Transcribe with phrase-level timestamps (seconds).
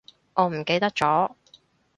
[0.33, 1.35] 我唔記得咗